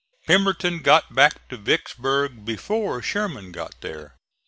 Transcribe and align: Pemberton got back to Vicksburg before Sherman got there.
Pemberton 0.25 0.79
got 0.79 1.13
back 1.13 1.47
to 1.49 1.57
Vicksburg 1.57 2.43
before 2.43 3.03
Sherman 3.03 3.51
got 3.51 3.81
there. 3.81 4.15